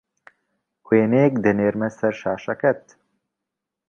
[0.87, 2.81] وێنەیەک دەنێرمه سەر شاشەکەت